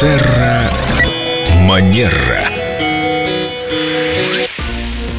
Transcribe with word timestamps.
Терра 0.00 0.70
Манера. 1.66 2.47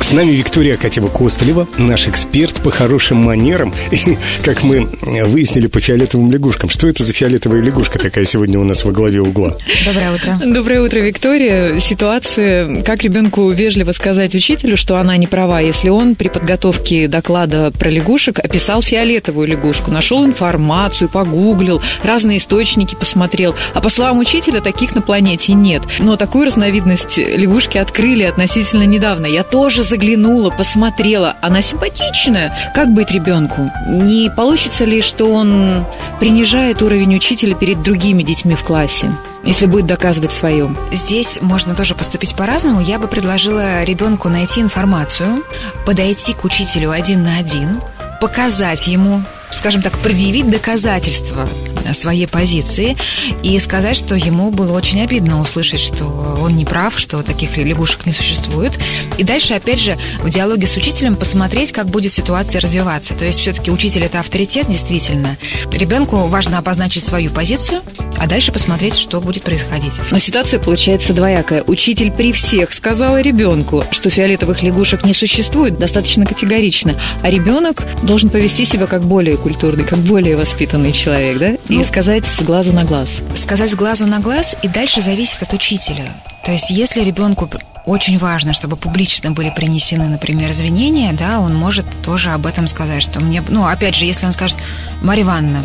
С 0.09 0.11
нами 0.11 0.31
Виктория 0.31 0.75
Катева-Костылева, 0.75 1.67
наш 1.77 2.07
эксперт 2.07 2.63
по 2.63 2.71
хорошим 2.71 3.17
манерам. 3.17 3.71
И, 3.91 4.17
как 4.43 4.63
мы 4.63 4.89
выяснили 5.03 5.67
по 5.67 5.79
фиолетовым 5.79 6.31
лягушкам, 6.31 6.67
что 6.71 6.87
это 6.87 7.03
за 7.03 7.13
фиолетовая 7.13 7.61
лягушка 7.61 7.99
такая 7.99 8.25
сегодня 8.25 8.57
у 8.57 8.63
нас 8.63 8.83
во 8.85 8.91
главе 8.91 9.21
угла? 9.21 9.55
Доброе 9.85 10.15
утро. 10.15 10.39
Доброе 10.43 10.81
утро, 10.81 10.99
Виктория. 11.01 11.79
Ситуация, 11.79 12.81
как 12.81 13.03
ребенку 13.03 13.51
вежливо 13.51 13.91
сказать 13.91 14.33
учителю, 14.33 14.77
что 14.77 14.97
она 14.97 15.15
не 15.15 15.27
права, 15.27 15.59
если 15.59 15.89
он 15.89 16.15
при 16.15 16.29
подготовке 16.29 17.07
доклада 17.07 17.69
про 17.69 17.91
лягушек 17.91 18.39
описал 18.39 18.81
фиолетовую 18.81 19.47
лягушку, 19.47 19.91
нашел 19.91 20.25
информацию, 20.25 21.07
погуглил, 21.07 21.83
разные 22.03 22.39
источники 22.39 22.95
посмотрел. 22.95 23.53
А 23.75 23.79
по 23.79 23.89
словам 23.89 24.17
учителя, 24.17 24.59
таких 24.59 24.95
на 24.95 25.01
планете 25.01 25.53
нет. 25.53 25.83
Но 25.99 26.15
такую 26.15 26.47
разновидность 26.47 27.19
лягушки 27.19 27.77
открыли 27.77 28.23
относительно 28.23 28.85
недавно. 28.85 29.27
Я 29.27 29.43
тоже 29.43 29.83
заглянула, 29.99 30.49
посмотрела. 30.49 31.35
Она 31.41 31.61
симпатичная. 31.61 32.53
Как 32.73 32.93
быть 32.93 33.11
ребенку? 33.11 33.69
Не 33.87 34.29
получится 34.29 34.85
ли, 34.85 35.01
что 35.01 35.25
он 35.25 35.85
принижает 36.19 36.81
уровень 36.81 37.17
учителя 37.17 37.53
перед 37.53 37.81
другими 37.81 38.23
детьми 38.23 38.55
в 38.55 38.63
классе? 38.63 39.11
если 39.41 39.67
будет 39.67 39.85
доказывать 39.85 40.33
свое. 40.33 40.69
Здесь 40.91 41.39
можно 41.41 41.73
тоже 41.73 41.95
поступить 41.95 42.35
по-разному. 42.35 42.81
Я 42.81 42.99
бы 42.99 43.07
предложила 43.07 43.85
ребенку 43.85 44.27
найти 44.27 44.59
информацию, 44.59 45.45
подойти 45.85 46.33
к 46.33 46.43
учителю 46.43 46.91
один 46.91 47.23
на 47.23 47.37
один, 47.37 47.79
показать 48.19 48.87
ему, 48.87 49.23
скажем 49.51 49.81
так, 49.81 49.97
предъявить 49.99 50.49
доказательства 50.49 51.47
своей 51.93 52.27
позиции 52.27 52.95
и 53.43 53.57
сказать, 53.59 53.95
что 53.95 54.15
ему 54.15 54.51
было 54.51 54.73
очень 54.73 55.01
обидно 55.01 55.39
услышать, 55.39 55.79
что 55.79 56.05
он 56.39 56.55
не 56.55 56.65
прав, 56.65 56.97
что 56.99 57.23
таких 57.23 57.57
лягушек 57.57 58.05
не 58.05 58.13
существует. 58.13 58.77
И 59.17 59.23
дальше, 59.23 59.53
опять 59.55 59.79
же, 59.79 59.97
в 60.19 60.29
диалоге 60.29 60.67
с 60.67 60.75
учителем 60.77 61.15
посмотреть, 61.15 61.71
как 61.71 61.87
будет 61.87 62.11
ситуация 62.11 62.61
развиваться. 62.61 63.13
То 63.13 63.25
есть 63.25 63.39
все-таки 63.39 63.71
учитель 63.71 64.03
это 64.03 64.19
авторитет, 64.19 64.67
действительно. 64.69 65.37
Ребенку 65.71 66.27
важно 66.27 66.57
обозначить 66.57 67.03
свою 67.03 67.31
позицию, 67.31 67.81
а 68.19 68.27
дальше 68.27 68.51
посмотреть, 68.51 68.95
что 68.95 69.21
будет 69.21 69.43
происходить. 69.43 69.93
Но 70.11 70.19
ситуация 70.19 70.59
получается 70.59 71.13
двоякая. 71.13 71.63
Учитель 71.63 72.11
при 72.11 72.31
всех 72.31 72.73
сказал 72.73 73.17
ребенку, 73.17 73.83
что 73.91 74.09
фиолетовых 74.09 74.61
лягушек 74.63 75.05
не 75.05 75.13
существует, 75.13 75.79
достаточно 75.79 76.25
категорично, 76.25 76.95
а 77.21 77.29
ребенок 77.29 77.83
должен 78.03 78.29
повести 78.29 78.65
себя 78.65 78.87
как 78.87 79.03
более 79.03 79.37
культурный, 79.37 79.85
как 79.85 79.99
более 79.99 80.35
воспитанный 80.35 80.91
человек, 80.91 81.37
да? 81.37 81.49
И 81.69 81.77
ну, 81.77 81.83
сказать 81.83 82.25
с 82.25 82.41
глазу 82.41 82.73
на 82.73 82.83
глаз. 82.83 83.21
Сказать 83.35 83.71
с 83.71 83.75
глазу 83.75 84.05
на 84.05 84.19
глаз, 84.19 84.55
и 84.61 84.67
дальше 84.67 85.01
зависит 85.01 85.41
от 85.41 85.53
учителя. 85.53 86.13
То 86.45 86.51
есть, 86.51 86.69
если 86.69 87.03
ребенку 87.03 87.49
очень 87.85 88.17
важно, 88.17 88.53
чтобы 88.53 88.75
публично 88.75 89.31
были 89.31 89.49
принесены, 89.49 90.07
например, 90.07 90.51
извинения, 90.51 91.13
да, 91.13 91.39
он 91.39 91.55
может 91.55 91.85
тоже 92.03 92.31
об 92.31 92.45
этом 92.45 92.67
сказать, 92.67 93.01
что 93.01 93.19
мне, 93.19 93.43
ну, 93.49 93.65
опять 93.65 93.95
же, 93.95 94.05
если 94.05 94.25
он 94.25 94.31
скажет, 94.31 94.57
Марья 95.01 95.23
Ивановна, 95.23 95.63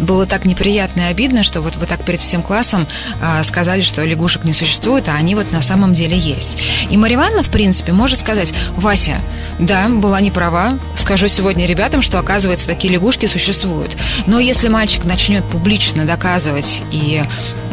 было 0.00 0.26
так 0.26 0.44
неприятно 0.44 1.02
и 1.02 1.04
обидно, 1.04 1.42
что 1.42 1.60
вот 1.60 1.76
вы 1.76 1.86
так 1.86 2.04
перед 2.04 2.20
всем 2.20 2.42
классом 2.42 2.86
э, 3.20 3.42
сказали, 3.42 3.80
что 3.80 4.04
лягушек 4.04 4.44
не 4.44 4.52
существует, 4.52 5.08
а 5.08 5.14
они 5.14 5.34
вот 5.34 5.52
на 5.52 5.62
самом 5.62 5.94
деле 5.94 6.16
есть. 6.16 6.58
И 6.90 6.96
Марья 6.96 7.16
Ивановна, 7.16 7.42
в 7.42 7.48
принципе, 7.48 7.92
может 7.92 8.18
сказать, 8.18 8.52
Вася, 8.76 9.16
да, 9.58 9.88
была 9.88 10.20
не 10.20 10.30
права, 10.30 10.78
скажу 10.96 11.28
сегодня 11.28 11.66
ребятам, 11.66 12.02
что, 12.02 12.18
оказывается, 12.18 12.66
такие 12.66 12.92
лягушки 12.92 13.26
существуют. 13.26 13.96
Но 14.26 14.38
если 14.38 14.68
мальчик 14.68 15.04
начнет 15.04 15.44
публично 15.44 16.04
доказывать 16.04 16.82
и 16.90 17.22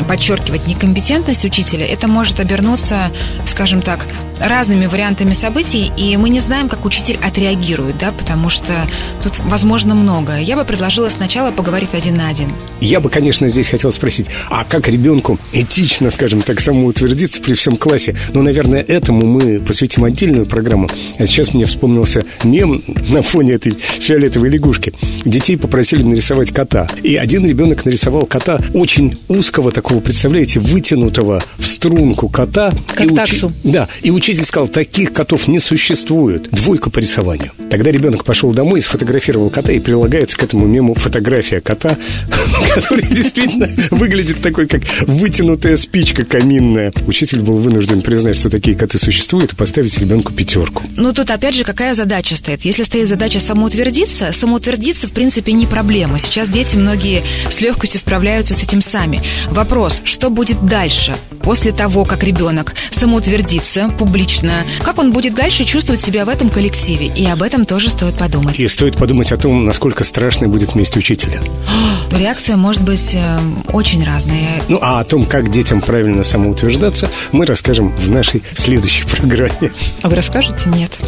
подчеркивать 0.08 0.67
некомпетентность 0.67 1.45
учителя, 1.45 1.86
это 1.86 2.08
может 2.08 2.39
обернуться, 2.39 3.12
скажем 3.45 3.82
так, 3.82 4.06
разными 4.42 4.88
вариантами 4.88 5.33
событий, 5.33 5.92
и 5.98 6.17
мы 6.17 6.30
не 6.30 6.39
знаем, 6.39 6.70
как 6.70 6.86
учитель 6.86 7.17
отреагирует, 7.23 7.98
да, 7.98 8.11
потому 8.11 8.49
что 8.49 8.88
тут 9.21 9.39
возможно 9.39 9.95
многое. 9.95 10.42
Я 10.42 10.55
бы 10.55 10.65
предложила 10.65 11.10
сначала 11.10 11.52
поговорить 11.52 11.93
один 11.93 12.17
на 12.17 12.27
один. 12.27 12.49
Я 12.80 12.99
бы, 12.99 13.10
конечно, 13.10 13.48
здесь 13.48 13.70
хотел 13.70 13.92
спросить, 13.92 14.27
а 14.49 14.64
как 14.64 14.88
ребенку 14.88 15.39
этично, 15.54 16.10
скажем 16.10 16.42
так, 16.42 16.60
самоутвердиться 16.60 17.42
при 17.42 17.54
всем 17.54 17.77
классе? 17.77 18.15
Ну, 18.33 18.42
наверное, 18.42 18.82
этому 18.82 19.26
мы 19.26 19.60
посвятим 19.60 20.04
отдельную 20.04 20.48
программу. 20.48 20.89
А 21.20 21.26
сейчас 21.27 21.54
мне 21.54 21.65
вспомнился 21.65 22.23
мем 22.44 22.82
на 23.10 23.21
фоне 23.21 23.54
этой 23.54 23.73
фиолетовой 23.73 24.49
лягушки. 24.49 24.94
Детей 25.26 25.58
попросили 25.58 26.02
нарисовать 26.02 26.52
кота. 26.52 26.88
И 27.04 27.15
один 27.15 27.45
ребенок 27.45 27.86
нарисовал 27.86 28.26
кота 28.26 28.60
очень 28.73 29.15
узкого 29.27 29.71
такого, 29.71 29.99
представляете, 29.99 30.60
вытянутого 30.60 31.44
в 31.58 31.65
струнку 31.67 32.30
кота. 32.30 32.73
Как 32.95 33.11
и 33.11 33.14
таксу. 33.14 33.48
Учи... 33.48 33.55
Да, 33.64 33.88
и 34.02 34.10
учитель 34.10 34.30
сказал, 34.39 34.67
таких 34.67 35.14
котов 35.14 35.47
не 35.47 35.59
существует. 35.59 36.49
Двойка 36.52 36.89
по 36.89 36.99
рисованию. 36.99 37.52
Тогда 37.69 37.92
ребенок 37.92 38.25
пошел 38.25 38.52
домой 38.52 38.80
и 38.80 38.81
сфотографировал 38.81 39.49
кота, 39.49 39.71
и 39.71 39.80
прилагается 39.80 40.37
к 40.37 40.43
этому 40.43 40.65
мему 40.65 40.93
фотография 40.95 41.61
кота, 41.61 41.97
который 42.75 43.05
действительно 43.05 43.70
выглядит 43.91 44.41
такой, 44.41 44.67
как 44.67 44.81
вытянутая 45.08 45.77
спичка 45.77 46.25
каминная. 46.25 46.91
Учитель 47.08 47.41
был 47.41 47.59
вынужден 47.59 48.02
признать, 48.02 48.37
что 48.37 48.49
такие 48.49 48.75
коты 48.75 48.97
существуют, 48.97 49.53
и 49.53 49.55
поставить 49.55 49.97
ребенку 49.99 50.33
пятерку. 50.33 50.83
Ну, 50.95 51.14
тут 51.14 51.31
опять 51.31 51.55
же, 51.55 51.64
какая 51.64 51.93
задача 51.93 52.36
стоит? 52.36 52.61
Если 52.64 52.83
стоит 52.83 53.08
задача 53.08 53.39
самоутвердиться, 53.39 54.31
самоутвердиться, 54.31 55.08
в 55.08 55.11
принципе, 55.11 55.53
не 55.53 55.65
проблема. 55.65 56.20
Сейчас 56.20 56.49
дети 56.49 56.75
многие 56.75 57.23
с 57.49 57.61
легкостью 57.61 57.99
справляются 57.99 58.53
с 58.53 58.64
этим 58.64 58.81
сами. 58.81 59.21
Вопрос, 59.49 60.02
что 60.03 60.30
будет 60.30 60.65
дальше? 60.65 61.15
После 61.43 61.71
того, 61.71 62.05
как 62.05 62.23
ребенок 62.23 62.75
самоутвердится 62.91 63.89
публично, 63.97 64.53
как 64.83 64.99
он 64.99 65.11
будет 65.11 65.35
дальше 65.35 65.65
чувствовать 65.65 66.02
себя 66.02 66.25
в 66.25 66.29
этом 66.29 66.49
коллективе? 66.49 67.07
И 67.07 67.25
об 67.25 67.41
этом 67.43 67.65
тоже 67.65 67.89
стоит 67.89 68.15
подумать. 68.15 68.59
И 68.59 68.67
стоит 68.67 68.97
подумать 68.97 69.31
о 69.31 69.37
том, 69.37 69.65
насколько 69.65 70.03
страшной 70.03 70.49
будет 70.49 70.75
месть 70.75 70.97
учителя. 70.97 71.41
Реакция 72.11 72.57
может 72.57 72.81
быть 72.83 73.15
э, 73.15 73.39
очень 73.73 74.03
разная. 74.03 74.61
Ну, 74.67 74.79
а 74.81 74.99
о 74.99 75.03
том, 75.03 75.25
как 75.25 75.49
детям 75.49 75.81
правильно 75.81 76.23
самоутверждаться, 76.23 77.09
мы 77.31 77.45
расскажем 77.45 77.95
в 77.95 78.09
нашей 78.09 78.43
следующей 78.53 79.05
программе. 79.08 79.71
А 80.02 80.09
вы 80.09 80.15
расскажете? 80.15 80.69
Нет. 80.69 80.99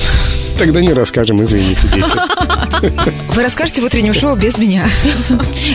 Тогда 0.57 0.81
не 0.81 0.93
расскажем, 0.93 1.41
извините, 1.43 1.87
дети. 1.93 2.13
Вы 3.29 3.43
расскажете 3.43 3.81
в 3.81 3.85
утреннем 3.85 4.13
шоу 4.13 4.35
без 4.35 4.57
меня. 4.57 4.85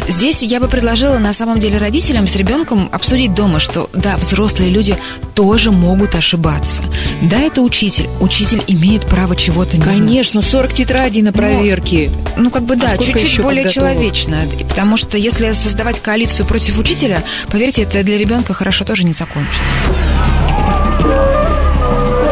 Здесь 0.09 0.43
я 0.43 0.61
бы 0.61 0.69
предложила 0.69 1.19
на 1.19 1.33
самом 1.33 1.59
деле 1.59 1.79
родителям 1.79 2.27
с 2.27 2.37
ребенком 2.37 2.89
обсудить 2.93 3.35
дома, 3.35 3.59
что 3.61 3.89
да, 3.93 4.17
взрослые 4.17 4.71
люди 4.71 4.97
тоже 5.35 5.71
могут 5.71 6.15
ошибаться. 6.15 6.83
Да, 7.23 7.39
это 7.39 7.63
учитель. 7.63 8.09
Учитель 8.21 8.63
имеет 8.67 9.07
право 9.07 9.37
чего-то 9.37 9.77
не 9.77 9.83
Конечно, 9.83 10.43
40 10.43 10.73
тетрадей 10.75 11.23
на 11.23 11.33
проверке. 11.33 12.11
Ну, 12.37 12.45
ну 12.45 12.51
как 12.51 12.63
бы 12.63 12.77
да, 12.77 12.93
а 12.93 12.99
чуть-чуть 12.99 13.41
более 13.41 13.69
человечно. 13.71 14.43
Потому 14.69 14.97
что 14.97 15.17
если 15.17 15.53
создавать 15.53 16.01
коалицию 16.01 16.47
против 16.47 16.79
учителя, 16.79 17.23
поверьте, 17.51 17.83
это 17.83 18.03
для 18.03 18.19
ребенка 18.19 18.55
хорошо 18.55 18.85
тоже 18.85 19.05
не 19.05 19.13
закончится. 19.13 19.65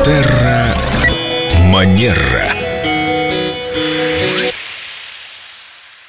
Терра 0.05 0.46
Манера. 1.76 2.66